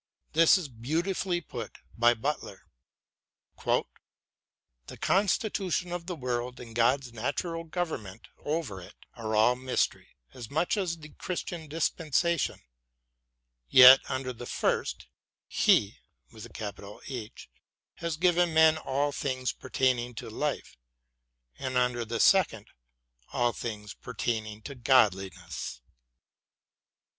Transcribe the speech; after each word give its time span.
This 0.33 0.57
is 0.57 0.67
beautifully 0.67 1.41
put 1.41 1.77
by 1.95 2.15
Butler: 2.15 2.63
The 3.63 3.85
conttitution 4.99 5.91
of 5.91 6.07
the 6.07 6.15
world 6.15 6.59
and 6.59 6.73
God's 6.73 7.13
natural 7.13 7.65
government 7.65 8.27
over 8.39 8.81
it 8.81 8.95
are 9.13 9.35
all 9.35 9.55
mystery, 9.55 10.07
as 10.33 10.49
much 10.49 10.75
as 10.75 10.97
the 10.97 11.09
Christian 11.09 11.67
Dispensation, 11.69 12.63
yet 13.69 13.99
under 14.09 14.33
the 14.33 14.47
first 14.47 15.05
He 15.47 15.99
has 16.31 16.57
given 18.17 18.53
men 18.55 18.77
all 18.79 19.11
things 19.11 19.51
pertaining 19.53 20.15
to 20.15 20.31
life, 20.31 20.77
and 21.59 21.77
under 21.77 22.03
the 22.05 22.19
second 22.19 22.69
all 23.31 23.53
things 23.53 23.93
appertaining 24.01 24.63
to 24.63 24.73
godliness. 24.73 25.79